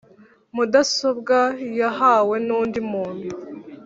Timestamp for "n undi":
2.45-2.79